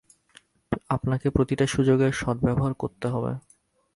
আপনাকে 0.89 1.27
প্রতিটা 1.29 1.65
সুযোগের 1.67 2.11
সদ্ব্যবহার 2.13 2.73
করতে 2.73 3.07
হবে। 3.07 3.31